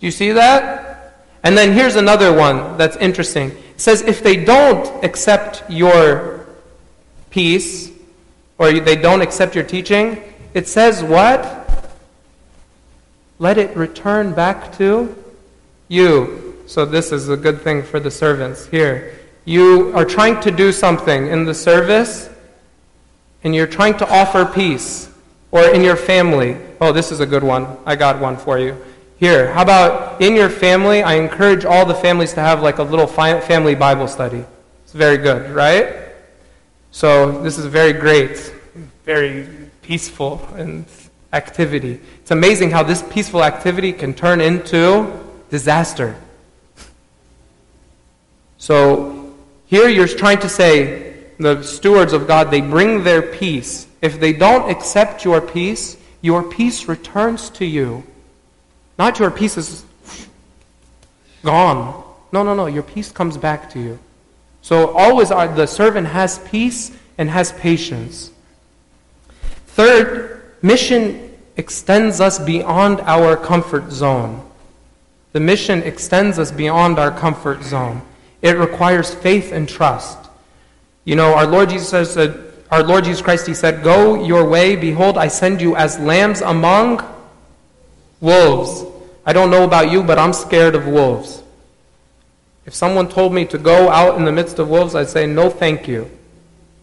you 0.00 0.10
see 0.10 0.32
that? 0.32 1.22
And 1.42 1.56
then 1.56 1.72
here's 1.72 1.96
another 1.96 2.32
one 2.32 2.76
that's 2.76 2.96
interesting. 2.96 3.52
It 3.52 3.80
says, 3.80 4.02
if 4.02 4.22
they 4.22 4.44
don't 4.44 5.04
accept 5.04 5.62
your 5.70 6.46
peace, 7.30 7.92
or 8.58 8.72
they 8.72 8.96
don't 8.96 9.20
accept 9.20 9.54
your 9.54 9.64
teaching, 9.64 10.22
it 10.54 10.66
says 10.66 11.04
what? 11.04 11.92
Let 13.38 13.58
it 13.58 13.76
return 13.76 14.32
back 14.32 14.76
to 14.78 15.14
you. 15.88 16.56
So 16.66 16.84
this 16.84 17.12
is 17.12 17.28
a 17.28 17.36
good 17.36 17.60
thing 17.60 17.82
for 17.82 18.00
the 18.00 18.10
servants 18.10 18.66
here. 18.66 19.14
You 19.44 19.94
are 19.94 20.04
trying 20.04 20.40
to 20.40 20.50
do 20.50 20.72
something 20.72 21.28
in 21.28 21.44
the 21.44 21.54
service, 21.54 22.28
and 23.46 23.54
you're 23.54 23.68
trying 23.68 23.96
to 23.96 24.12
offer 24.12 24.44
peace, 24.44 25.08
or 25.52 25.62
in 25.68 25.84
your 25.84 25.94
family. 25.94 26.56
Oh, 26.80 26.90
this 26.90 27.12
is 27.12 27.20
a 27.20 27.26
good 27.26 27.44
one. 27.44 27.78
I 27.86 27.94
got 27.94 28.20
one 28.20 28.36
for 28.36 28.58
you. 28.58 28.76
Here, 29.18 29.52
how 29.52 29.62
about 29.62 30.20
in 30.20 30.34
your 30.34 30.50
family? 30.50 31.04
I 31.04 31.14
encourage 31.14 31.64
all 31.64 31.86
the 31.86 31.94
families 31.94 32.32
to 32.32 32.40
have 32.40 32.60
like 32.60 32.78
a 32.78 32.82
little 32.82 33.06
family 33.06 33.76
Bible 33.76 34.08
study. 34.08 34.44
It's 34.82 34.92
very 34.92 35.16
good, 35.16 35.48
right? 35.52 35.94
So 36.90 37.40
this 37.42 37.56
is 37.56 37.66
very 37.66 37.92
great, 37.92 38.52
very 39.04 39.46
peaceful 39.80 40.44
and 40.56 40.84
activity. 41.32 42.00
It's 42.22 42.32
amazing 42.32 42.72
how 42.72 42.82
this 42.82 43.04
peaceful 43.04 43.44
activity 43.44 43.92
can 43.92 44.12
turn 44.12 44.40
into 44.40 45.22
disaster. 45.50 46.16
So 48.58 49.36
here 49.66 49.88
you're 49.88 50.08
trying 50.08 50.40
to 50.40 50.48
say 50.48 51.05
the 51.38 51.62
stewards 51.62 52.12
of 52.12 52.26
God, 52.26 52.50
they 52.50 52.60
bring 52.60 53.04
their 53.04 53.22
peace. 53.22 53.86
If 54.00 54.20
they 54.20 54.32
don't 54.32 54.70
accept 54.70 55.24
your 55.24 55.40
peace, 55.40 55.96
your 56.20 56.42
peace 56.42 56.88
returns 56.88 57.50
to 57.50 57.64
you. 57.64 58.04
Not 58.98 59.18
your 59.18 59.30
peace 59.30 59.56
is 59.56 59.84
gone. 61.42 62.02
No, 62.32 62.42
no, 62.42 62.54
no. 62.54 62.66
Your 62.66 62.82
peace 62.82 63.12
comes 63.12 63.36
back 63.36 63.70
to 63.70 63.78
you. 63.78 63.98
So 64.62 64.96
always 64.96 65.30
our, 65.30 65.48
the 65.48 65.66
servant 65.66 66.08
has 66.08 66.38
peace 66.40 66.90
and 67.18 67.30
has 67.30 67.52
patience. 67.52 68.32
Third, 69.68 70.54
mission 70.62 71.36
extends 71.56 72.20
us 72.20 72.38
beyond 72.38 73.00
our 73.02 73.36
comfort 73.36 73.92
zone. 73.92 74.42
The 75.32 75.40
mission 75.40 75.82
extends 75.82 76.38
us 76.38 76.50
beyond 76.50 76.98
our 76.98 77.10
comfort 77.10 77.62
zone. 77.62 78.02
It 78.42 78.56
requires 78.56 79.14
faith 79.14 79.52
and 79.52 79.68
trust. 79.68 80.25
You 81.06 81.16
know, 81.16 81.34
our 81.34 81.46
Lord 81.46 81.70
Jesus 81.70 81.88
says 81.88 82.14
that 82.16 82.36
our 82.70 82.82
Lord 82.82 83.04
Jesus 83.04 83.22
Christ, 83.22 83.46
He 83.46 83.54
said, 83.54 83.82
Go 83.82 84.22
your 84.22 84.46
way, 84.46 84.76
behold, 84.76 85.16
I 85.16 85.28
send 85.28 85.62
you 85.62 85.76
as 85.76 85.98
lambs 85.98 86.42
among 86.42 87.00
Wolves. 88.20 88.84
I 89.24 89.32
don't 89.32 89.50
know 89.50 89.64
about 89.64 89.90
you, 89.90 90.02
but 90.04 90.18
I'm 90.18 90.32
scared 90.32 90.74
of 90.74 90.86
wolves. 90.86 91.42
If 92.64 92.74
someone 92.74 93.08
told 93.08 93.34
me 93.34 93.44
to 93.46 93.58
go 93.58 93.88
out 93.90 94.16
in 94.16 94.24
the 94.24 94.32
midst 94.32 94.58
of 94.58 94.68
wolves, 94.68 94.94
I'd 94.94 95.08
say, 95.08 95.26
no, 95.26 95.50
thank 95.50 95.86
you. 95.86 96.10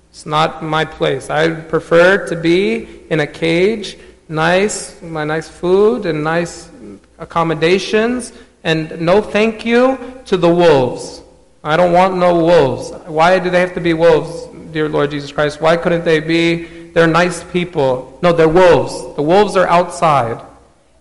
It's 0.09 0.25
not 0.25 0.61
my 0.61 0.85
place. 0.85 1.29
I 1.29 1.49
prefer 1.49 2.27
to 2.27 2.35
be 2.35 2.87
in 3.09 3.21
a 3.21 3.27
cage, 3.27 3.97
nice, 4.29 5.01
my 5.01 5.23
nice 5.23 5.49
food 5.49 6.05
and 6.05 6.23
nice 6.23 6.69
accommodations, 7.17 8.31
and 8.63 9.01
no 9.01 9.21
thank 9.21 9.65
you 9.65 9.97
to 10.25 10.37
the 10.37 10.53
wolves. 10.53 11.22
I 11.63 11.77
don't 11.77 11.93
want 11.93 12.17
no 12.17 12.35
wolves. 12.35 12.91
Why 13.05 13.39
do 13.39 13.49
they 13.49 13.61
have 13.61 13.73
to 13.75 13.81
be 13.81 13.93
wolves, 13.93 14.47
dear 14.73 14.89
Lord 14.89 15.11
Jesus 15.11 15.31
Christ? 15.31 15.61
Why 15.61 15.77
couldn't 15.77 16.03
they 16.03 16.19
be? 16.19 16.65
They're 16.91 17.07
nice 17.07 17.43
people. 17.45 18.19
No, 18.21 18.33
they're 18.33 18.49
wolves. 18.49 19.15
The 19.15 19.21
wolves 19.21 19.55
are 19.55 19.67
outside. 19.67 20.41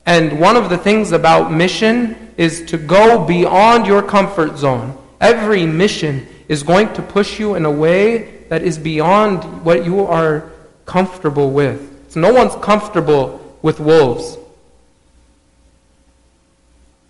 And 0.06 0.38
one 0.38 0.56
of 0.56 0.70
the 0.70 0.78
things 0.78 1.12
about 1.12 1.52
mission 1.52 2.32
is 2.36 2.64
to 2.66 2.78
go 2.78 3.24
beyond 3.24 3.86
your 3.86 4.02
comfort 4.02 4.56
zone. 4.56 4.96
Every 5.20 5.66
mission 5.66 6.26
is 6.48 6.62
going 6.62 6.92
to 6.94 7.02
push 7.02 7.40
you 7.40 7.54
in 7.56 7.64
a 7.64 7.70
way 7.70 8.44
that 8.48 8.62
is 8.62 8.78
beyond 8.78 9.64
what 9.64 9.84
you 9.84 10.06
are 10.06 10.50
comfortable 10.86 11.50
with. 11.50 12.10
So 12.10 12.20
no 12.20 12.32
one's 12.32 12.54
comfortable 12.56 13.40
with 13.62 13.80
wolves. 13.80 14.38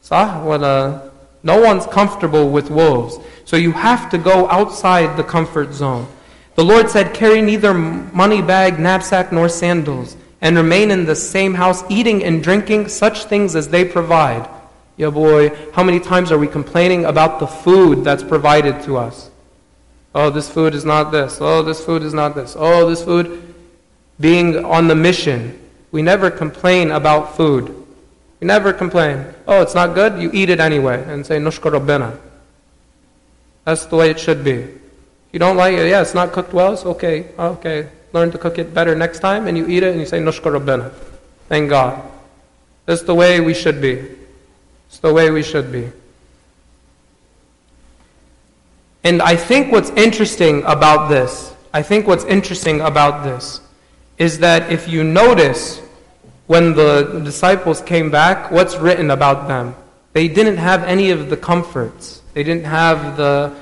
صح 0.04 0.44
uh, 0.62 1.10
no 1.42 1.60
one's 1.60 1.86
comfortable 1.86 2.50
with 2.50 2.70
wolves. 2.70 3.18
So 3.52 3.58
you 3.58 3.72
have 3.72 4.08
to 4.08 4.16
go 4.16 4.48
outside 4.48 5.18
the 5.18 5.22
comfort 5.22 5.74
zone. 5.74 6.06
The 6.54 6.64
Lord 6.64 6.88
said, 6.88 7.12
Carry 7.12 7.42
neither 7.42 7.74
money 7.74 8.40
bag, 8.40 8.78
knapsack, 8.80 9.30
nor 9.30 9.50
sandals 9.50 10.16
and 10.40 10.56
remain 10.56 10.90
in 10.90 11.04
the 11.04 11.14
same 11.14 11.52
house, 11.52 11.84
eating 11.90 12.24
and 12.24 12.42
drinking 12.42 12.88
such 12.88 13.24
things 13.24 13.54
as 13.54 13.68
they 13.68 13.84
provide. 13.84 14.48
Yeah, 14.96 15.10
boy, 15.10 15.50
how 15.74 15.82
many 15.82 16.00
times 16.00 16.32
are 16.32 16.38
we 16.38 16.46
complaining 16.46 17.04
about 17.04 17.40
the 17.40 17.46
food 17.46 18.04
that's 18.04 18.22
provided 18.22 18.82
to 18.84 18.96
us? 18.96 19.28
Oh, 20.14 20.30
this 20.30 20.48
food 20.48 20.74
is 20.74 20.86
not 20.86 21.12
this. 21.12 21.36
Oh, 21.38 21.60
this 21.60 21.84
food 21.84 22.04
is 22.04 22.14
not 22.14 22.34
this. 22.34 22.56
Oh, 22.58 22.88
this 22.88 23.04
food. 23.04 23.54
Being 24.18 24.64
on 24.64 24.88
the 24.88 24.94
mission, 24.94 25.60
we 25.90 26.00
never 26.00 26.30
complain 26.30 26.90
about 26.90 27.36
food. 27.36 27.68
We 28.40 28.46
never 28.46 28.72
complain. 28.72 29.26
Oh, 29.46 29.60
it's 29.60 29.74
not 29.74 29.94
good? 29.94 30.18
You 30.18 30.30
eat 30.32 30.48
it 30.48 30.58
anyway 30.58 31.04
and 31.06 31.26
say, 31.26 31.36
Nushka 31.36 31.70
Rabbina. 31.70 32.18
That's 33.64 33.86
the 33.86 33.96
way 33.96 34.10
it 34.10 34.18
should 34.18 34.42
be. 34.42 34.68
You 35.32 35.38
don't 35.38 35.56
like 35.56 35.74
it, 35.74 35.88
yeah, 35.88 36.02
it's 36.02 36.14
not 36.14 36.32
cooked 36.32 36.52
well, 36.52 36.72
it's 36.74 36.84
okay. 36.84 37.28
Okay, 37.38 37.88
learn 38.12 38.30
to 38.32 38.38
cook 38.38 38.58
it 38.58 38.74
better 38.74 38.94
next 38.94 39.20
time, 39.20 39.46
and 39.46 39.56
you 39.56 39.66
eat 39.66 39.82
it 39.82 39.92
and 39.92 40.00
you 40.00 40.06
say, 40.06 40.20
Nushka 40.20 40.50
Rabbana. 40.58 40.92
Thank 41.48 41.70
God. 41.70 42.02
That's 42.86 43.02
the 43.02 43.14
way 43.14 43.40
we 43.40 43.54
should 43.54 43.80
be. 43.80 44.04
It's 44.88 44.98
the 44.98 45.12
way 45.12 45.30
we 45.30 45.42
should 45.42 45.72
be. 45.72 45.90
And 49.04 49.20
I 49.22 49.36
think 49.36 49.72
what's 49.72 49.90
interesting 49.90 50.62
about 50.64 51.08
this, 51.08 51.54
I 51.72 51.82
think 51.82 52.06
what's 52.06 52.24
interesting 52.24 52.80
about 52.80 53.24
this 53.24 53.60
is 54.18 54.38
that 54.38 54.70
if 54.70 54.88
you 54.88 55.02
notice 55.02 55.80
when 56.46 56.74
the 56.74 57.20
disciples 57.24 57.80
came 57.80 58.10
back, 58.10 58.50
what's 58.50 58.76
written 58.76 59.10
about 59.10 59.48
them? 59.48 59.74
They 60.12 60.28
didn't 60.28 60.58
have 60.58 60.84
any 60.84 61.10
of 61.10 61.30
the 61.30 61.36
comforts. 61.36 62.21
They 62.34 62.42
didn't 62.42 62.64
have 62.64 63.16
the 63.16 63.54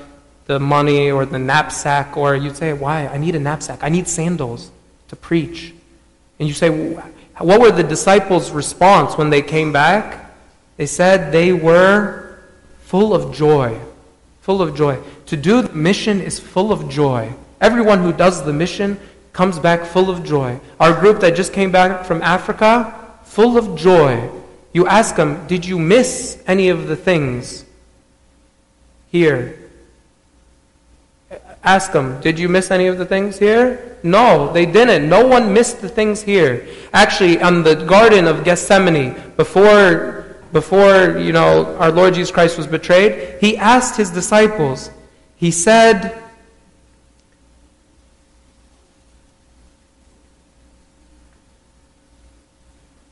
the 0.51 0.59
money 0.59 1.09
or 1.09 1.25
the 1.25 1.39
knapsack, 1.39 2.17
or 2.17 2.35
you'd 2.35 2.57
say, 2.57 2.73
Why? 2.73 3.07
I 3.07 3.17
need 3.17 3.35
a 3.35 3.39
knapsack. 3.39 3.83
I 3.83 3.89
need 3.89 4.07
sandals 4.07 4.69
to 5.07 5.15
preach. 5.15 5.73
And 6.39 6.47
you 6.47 6.53
say, 6.53 6.69
What 6.69 7.61
were 7.61 7.71
the 7.71 7.83
disciples' 7.83 8.51
response 8.51 9.17
when 9.17 9.29
they 9.29 9.41
came 9.41 9.71
back? 9.71 10.33
They 10.75 10.87
said 10.87 11.31
they 11.31 11.53
were 11.53 12.39
full 12.81 13.13
of 13.13 13.33
joy. 13.33 13.79
Full 14.41 14.61
of 14.61 14.75
joy. 14.75 14.99
To 15.27 15.37
do 15.37 15.61
the 15.61 15.73
mission 15.73 16.19
is 16.19 16.37
full 16.39 16.73
of 16.73 16.89
joy. 16.89 17.33
Everyone 17.61 17.99
who 17.99 18.11
does 18.11 18.43
the 18.43 18.51
mission 18.51 18.99
comes 19.31 19.57
back 19.59 19.85
full 19.85 20.09
of 20.09 20.25
joy. 20.25 20.59
Our 20.81 20.99
group 20.99 21.21
that 21.21 21.35
just 21.35 21.53
came 21.53 21.71
back 21.71 22.03
from 22.03 22.21
Africa, 22.21 22.93
full 23.23 23.57
of 23.57 23.77
joy. 23.77 24.29
You 24.73 24.87
ask 24.87 25.15
them, 25.15 25.47
Did 25.47 25.65
you 25.65 25.79
miss 25.79 26.43
any 26.45 26.67
of 26.67 26.87
the 26.87 26.97
things 26.97 27.63
here? 29.11 29.57
Ask 31.63 31.91
them, 31.91 32.19
Did 32.21 32.39
you 32.39 32.49
miss 32.49 32.71
any 32.71 32.87
of 32.87 32.97
the 32.97 33.05
things 33.05 33.37
here? 33.37 33.97
No, 34.03 34.51
they 34.51 34.65
didn't. 34.65 35.07
No 35.07 35.25
one 35.27 35.53
missed 35.53 35.81
the 35.81 35.89
things 35.89 36.23
here. 36.23 36.67
Actually, 36.91 37.41
on 37.41 37.63
the 37.63 37.75
Garden 37.75 38.25
of 38.25 38.43
Gethsemane, 38.43 39.13
before, 39.37 40.37
before 40.51 41.19
you 41.19 41.31
know, 41.31 41.75
our 41.77 41.91
Lord 41.91 42.15
Jesus 42.15 42.31
Christ 42.31 42.57
was 42.57 42.65
betrayed, 42.65 43.37
he 43.39 43.57
asked 43.57 43.97
his 43.97 44.09
disciples, 44.09 44.89
He 45.35 45.51
said, 45.51 46.17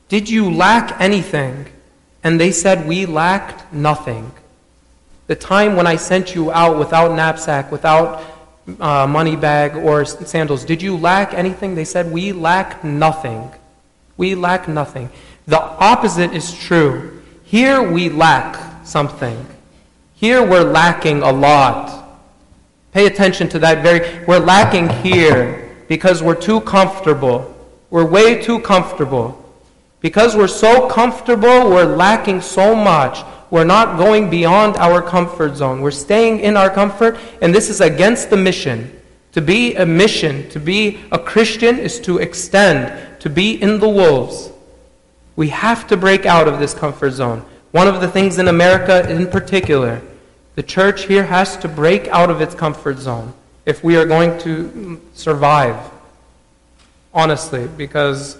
Did 0.08 0.28
you 0.28 0.50
lack 0.50 1.00
anything? 1.00 1.66
And 2.24 2.40
they 2.40 2.50
said, 2.50 2.88
We 2.88 3.06
lacked 3.06 3.72
nothing. 3.72 4.32
The 5.30 5.36
time 5.36 5.76
when 5.76 5.86
I 5.86 5.94
sent 5.94 6.34
you 6.34 6.50
out 6.50 6.76
without 6.76 7.14
knapsack, 7.14 7.70
without 7.70 8.24
uh, 8.80 9.06
money 9.06 9.36
bag 9.36 9.76
or 9.76 10.04
sandals, 10.04 10.64
did 10.64 10.82
you 10.82 10.96
lack 10.96 11.34
anything? 11.34 11.76
They 11.76 11.84
said, 11.84 12.10
We 12.10 12.32
lack 12.32 12.82
nothing. 12.82 13.48
We 14.16 14.34
lack 14.34 14.66
nothing. 14.66 15.08
The 15.46 15.60
opposite 15.60 16.32
is 16.32 16.52
true. 16.52 17.22
Here 17.44 17.80
we 17.80 18.08
lack 18.08 18.84
something. 18.84 19.46
Here 20.14 20.44
we're 20.44 20.64
lacking 20.64 21.22
a 21.22 21.30
lot. 21.30 22.18
Pay 22.90 23.06
attention 23.06 23.48
to 23.50 23.60
that 23.60 23.84
very. 23.84 24.24
We're 24.24 24.40
lacking 24.40 24.88
here 24.88 25.76
because 25.86 26.24
we're 26.24 26.34
too 26.34 26.60
comfortable. 26.62 27.54
We're 27.88 28.04
way 28.04 28.42
too 28.42 28.58
comfortable. 28.58 29.36
Because 30.00 30.34
we're 30.34 30.48
so 30.48 30.88
comfortable, 30.88 31.70
we're 31.70 31.94
lacking 31.94 32.40
so 32.40 32.74
much. 32.74 33.22
We're 33.50 33.64
not 33.64 33.98
going 33.98 34.30
beyond 34.30 34.76
our 34.76 35.02
comfort 35.02 35.56
zone. 35.56 35.80
We're 35.80 35.90
staying 35.90 36.40
in 36.40 36.56
our 36.56 36.70
comfort, 36.70 37.18
and 37.42 37.54
this 37.54 37.68
is 37.68 37.80
against 37.80 38.30
the 38.30 38.36
mission. 38.36 38.96
To 39.32 39.40
be 39.40 39.74
a 39.74 39.86
mission, 39.86 40.48
to 40.50 40.60
be 40.60 41.00
a 41.12 41.18
Christian, 41.18 41.78
is 41.78 42.00
to 42.00 42.18
extend, 42.18 43.20
to 43.20 43.30
be 43.30 43.60
in 43.60 43.78
the 43.80 43.88
wolves. 43.88 44.50
We 45.36 45.48
have 45.48 45.86
to 45.88 45.96
break 45.96 46.26
out 46.26 46.48
of 46.48 46.58
this 46.58 46.74
comfort 46.74 47.10
zone. 47.12 47.44
One 47.72 47.86
of 47.86 48.00
the 48.00 48.08
things 48.08 48.38
in 48.38 48.48
America 48.48 49.08
in 49.10 49.28
particular, 49.28 50.02
the 50.56 50.62
church 50.62 51.04
here 51.06 51.24
has 51.24 51.56
to 51.58 51.68
break 51.68 52.08
out 52.08 52.30
of 52.30 52.40
its 52.40 52.54
comfort 52.54 52.98
zone 52.98 53.32
if 53.66 53.84
we 53.84 53.96
are 53.96 54.04
going 54.04 54.38
to 54.40 55.00
survive. 55.14 55.78
Honestly, 57.14 57.68
because 57.76 58.36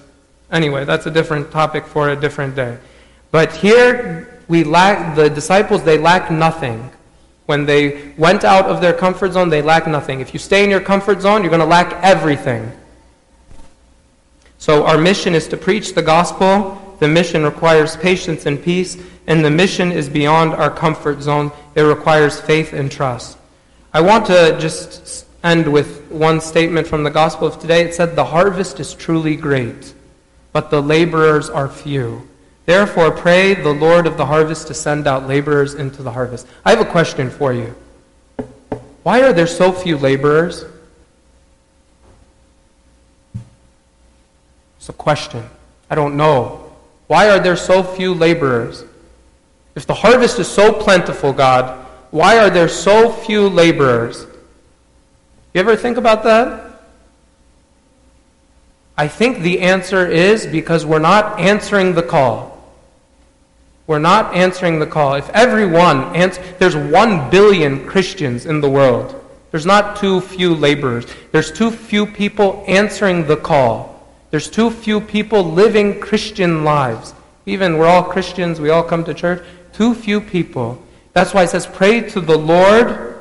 Anyway, 0.51 0.85
that's 0.85 1.07
a 1.07 1.11
different 1.11 1.51
topic 1.51 1.87
for 1.87 2.11
a 2.11 2.17
different 2.17 2.57
day. 2.57 2.79
But 3.31 3.55
here 3.55 4.30
we 4.51 4.65
lack 4.65 5.17
the 5.17 5.31
disciples 5.31 5.83
they 5.83 5.97
lack 5.97 6.31
nothing. 6.31 6.91
When 7.47 7.65
they 7.65 8.13
went 8.19 8.45
out 8.45 8.67
of 8.67 8.83
their 8.83 8.93
comfort 8.93 9.33
zone, 9.33 9.49
they 9.49 9.63
lack 9.63 9.87
nothing. 9.87 10.21
If 10.21 10.35
you 10.35 10.39
stay 10.39 10.63
in 10.63 10.69
your 10.69 10.83
comfort 10.83 11.23
zone, 11.23 11.41
you're 11.41 11.51
going 11.51 11.61
to 11.61 11.67
lack 11.67 11.95
everything. 12.03 12.71
So 14.59 14.85
our 14.85 14.99
mission 14.99 15.35
is 15.35 15.49
to 15.49 15.57
preach 15.57 15.95
the 15.95 16.03
gospel. 16.03 16.97
The 17.01 17.09
mission 17.09 17.45
requires 17.45 17.97
patience 17.97 18.45
and 18.45 18.63
peace, 18.63 19.03
and 19.27 19.43
the 19.43 19.51
mission 19.51 19.91
is 19.91 20.11
beyond 20.11 20.53
our 20.53 20.71
comfort 20.71 21.23
zone. 21.23 21.51
It 21.75 21.83
requires 21.83 22.39
faith 22.39 22.75
and 22.75 22.93
trust. 22.93 23.39
I 23.95 24.03
want 24.03 24.27
to 24.27 24.59
just 24.61 25.25
end 25.43 25.73
with 25.73 26.11
one 26.11 26.43
statement 26.43 26.87
from 26.87 27.05
the 27.05 27.11
gospel 27.11 27.49
of 27.49 27.59
today. 27.59 27.83
It 27.83 27.95
said, 27.95 28.15
The 28.15 28.27
harvest 28.27 28.79
is 28.79 28.93
truly 28.93 29.35
great 29.35 29.95
but 30.53 30.71
the 30.71 30.81
laborers 30.81 31.49
are 31.49 31.69
few. 31.69 32.29
Therefore, 32.71 33.11
pray 33.11 33.55
the 33.55 33.75
Lord 33.75 34.07
of 34.07 34.17
the 34.17 34.27
harvest 34.27 34.69
to 34.69 34.75
send 34.75 35.09
out 35.09 35.27
laborers 35.27 35.75
into 35.75 36.05
the 36.05 36.13
harvest. 36.13 36.47
I 36.65 36.71
have 36.71 36.79
a 36.79 36.89
question 36.89 37.29
for 37.29 37.53
you. 37.53 37.75
Why 39.03 39.23
are 39.23 39.33
there 39.33 39.49
so 39.49 39.73
few 39.73 39.99
laborers? 39.99 40.65
It's 44.77 44.89
a 44.89 44.93
question. 44.93 45.51
I 45.91 45.97
don't 45.97 46.17
know. 46.17 46.73
Why 47.09 47.29
are 47.31 47.41
there 47.41 47.57
so 47.57 47.83
few 47.83 48.15
laborers? 48.15 48.85
If 49.75 49.89
the 49.89 49.95
harvest 49.95 50.39
is 50.39 50.47
so 50.47 50.73
plentiful, 50.73 51.33
God, 51.33 51.85
why 52.13 52.39
are 52.39 52.51
there 52.51 52.69
so 52.69 53.11
few 53.11 53.49
laborers? 53.49 54.29
You 55.55 55.61
ever 55.61 55.75
think 55.75 55.97
about 55.97 56.23
that? 56.23 56.85
I 58.97 59.09
think 59.09 59.41
the 59.41 59.59
answer 59.59 60.07
is 60.07 60.47
because 60.47 60.87
we're 60.87 61.01
not 61.01 61.41
answering 61.41 61.97
the 61.97 62.05
call. 62.05 62.50
We're 63.91 63.99
not 63.99 64.37
answering 64.37 64.79
the 64.79 64.87
call. 64.87 65.15
If 65.15 65.29
everyone, 65.31 66.15
ans- 66.15 66.39
there's 66.61 66.77
one 66.77 67.29
billion 67.29 67.89
Christians 67.89 68.47
in 68.47 68.61
the 68.61 68.71
world. 68.71 69.21
There's 69.51 69.67
not 69.67 69.97
too 69.97 70.21
few 70.21 70.55
laborers. 70.55 71.07
There's 71.33 71.51
too 71.51 71.73
few 71.73 72.07
people 72.07 72.63
answering 72.69 73.27
the 73.27 73.37
call. 73.37 74.09
There's 74.31 74.49
too 74.49 74.71
few 74.71 75.01
people 75.01 75.43
living 75.43 75.99
Christian 75.99 76.63
lives. 76.63 77.15
Even 77.47 77.79
we're 77.79 77.89
all 77.89 78.05
Christians, 78.05 78.61
we 78.61 78.71
all 78.71 78.85
come 78.85 79.03
to 79.03 79.13
church. 79.13 79.45
Too 79.73 79.93
few 79.95 80.21
people. 80.21 80.81
That's 81.13 81.35
why 81.35 81.43
it 81.43 81.51
says, 81.51 81.67
pray 81.67 82.09
to 82.11 82.21
the 82.21 82.39
Lord 82.39 83.19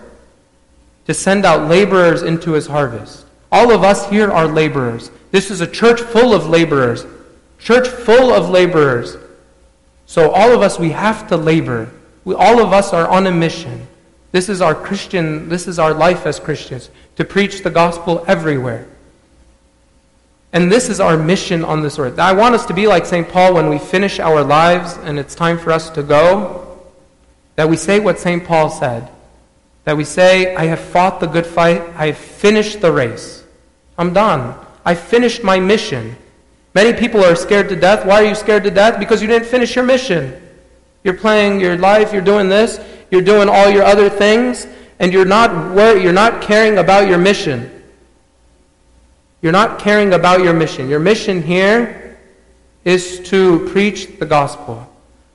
to 1.07 1.15
send 1.15 1.45
out 1.45 1.67
laborers 1.67 2.21
into 2.21 2.51
his 2.51 2.67
harvest. 2.67 3.25
All 3.51 3.71
of 3.71 3.83
us 3.83 4.07
here 4.07 4.29
are 4.29 4.45
laborers. 4.45 5.09
This 5.31 5.49
is 5.49 5.61
a 5.61 5.67
church 5.67 5.99
full 5.99 6.31
of 6.31 6.47
laborers. 6.47 7.07
Church 7.57 7.87
full 7.87 8.31
of 8.31 8.51
laborers. 8.51 9.17
So 10.09 10.31
all 10.31 10.51
of 10.51 10.63
us, 10.63 10.79
we 10.79 10.89
have 10.89 11.27
to 11.27 11.37
labor. 11.37 11.87
We, 12.25 12.33
all 12.33 12.59
of 12.63 12.73
us 12.73 12.93
are 12.93 13.07
on 13.07 13.27
a 13.27 13.31
mission. 13.31 13.87
This 14.31 14.49
is 14.49 14.59
our 14.59 14.73
Christian, 14.73 15.49
this 15.49 15.67
is 15.67 15.77
our 15.77 15.93
life 15.93 16.25
as 16.25 16.39
Christians, 16.39 16.89
to 17.17 17.23
preach 17.23 17.61
the 17.61 17.69
gospel 17.69 18.25
everywhere. 18.27 18.87
And 20.51 20.71
this 20.71 20.89
is 20.89 20.99
our 20.99 21.15
mission 21.15 21.63
on 21.63 21.83
this 21.83 21.99
earth. 21.99 22.17
I 22.17 22.33
want 22.33 22.55
us 22.55 22.65
to 22.65 22.73
be 22.73 22.87
like 22.87 23.05
St. 23.05 23.29
Paul 23.29 23.53
when 23.53 23.69
we 23.69 23.77
finish 23.77 24.19
our 24.19 24.43
lives 24.43 24.97
and 25.03 25.19
it's 25.19 25.35
time 25.35 25.59
for 25.59 25.71
us 25.71 25.91
to 25.91 26.01
go, 26.01 26.79
that 27.55 27.69
we 27.69 27.77
say 27.77 27.99
what 27.99 28.17
St. 28.17 28.43
Paul 28.43 28.71
said. 28.71 29.07
That 29.83 29.95
we 29.95 30.05
say, 30.05 30.55
I 30.55 30.65
have 30.65 30.79
fought 30.79 31.19
the 31.19 31.27
good 31.27 31.45
fight, 31.45 31.83
I 31.95 32.07
have 32.07 32.17
finished 32.17 32.81
the 32.81 32.91
race. 32.91 33.43
I'm 33.95 34.11
done. 34.11 34.55
I 34.83 34.95
finished 34.95 35.43
my 35.43 35.59
mission. 35.59 36.15
Many 36.75 36.97
people 36.97 37.23
are 37.23 37.35
scared 37.35 37.69
to 37.69 37.75
death. 37.75 38.05
Why 38.05 38.23
are 38.23 38.27
you 38.27 38.35
scared 38.35 38.63
to 38.63 38.71
death? 38.71 38.99
Because 38.99 39.21
you 39.21 39.27
didn't 39.27 39.47
finish 39.47 39.75
your 39.75 39.85
mission. 39.85 40.39
You're 41.03 41.17
playing 41.17 41.59
your 41.59 41.77
life, 41.77 42.11
you're 42.11 42.21
doing 42.21 42.49
this, 42.49 42.79
you're 43.09 43.21
doing 43.21 43.49
all 43.49 43.69
your 43.69 43.83
other 43.83 44.09
things, 44.09 44.67
and 44.99 45.13
you're 45.13 45.25
not, 45.25 45.75
you're 46.01 46.13
not 46.13 46.41
caring 46.41 46.77
about 46.77 47.07
your 47.07 47.17
mission. 47.17 47.71
You're 49.41 49.53
not 49.53 49.79
caring 49.79 50.13
about 50.13 50.41
your 50.43 50.53
mission. 50.53 50.89
Your 50.89 50.99
mission 50.99 51.41
here 51.41 52.17
is 52.83 53.21
to 53.29 53.67
preach 53.69 54.19
the 54.19 54.25
gospel. 54.25 54.85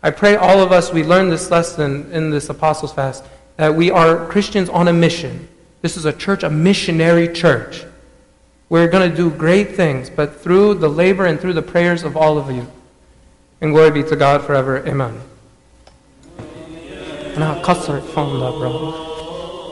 I 0.03 0.11
pray 0.11 0.37
all 0.37 0.61
of 0.61 0.71
us, 0.71 0.93
we 0.93 1.03
learn 1.03 1.31
this 1.31 1.51
lesson 1.51 2.13
in 2.13 2.31
this 2.31 2.51
Apostles' 2.51 2.93
Fast, 2.93 3.25
that 3.57 3.75
we 3.75 3.91
are 3.91 4.27
Christians 4.27 4.69
on 4.69 4.89
a 4.89 4.93
mission. 4.93 5.49
This 5.81 5.97
is 5.97 6.05
a 6.05 6.13
church, 6.13 6.43
a 6.43 6.51
missionary 6.51 7.33
church. 7.33 7.85
We're 8.74 8.88
going 8.88 9.10
to 9.10 9.16
do 9.16 9.30
great 9.32 9.76
things, 9.76 10.10
but 10.10 10.42
through 10.42 10.76
the 10.76 10.90
labor 10.90 11.26
and 11.26 11.40
through 11.40 11.54
the 11.54 11.62
prayers 11.62 12.04
of 12.04 12.16
all 12.16 12.38
of 12.38 12.52
you. 12.52 12.68
And 13.62 13.74
glory 13.74 13.92
be 13.92 14.04
to 14.04 14.16
God 14.16 14.44
forever. 14.46 14.86
Amen. 14.88 15.22
أنا 17.38 17.62
هكسر 17.62 17.98
الفون 17.98 18.40
ده 18.40 18.50